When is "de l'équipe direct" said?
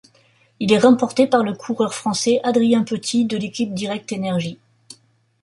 3.25-4.11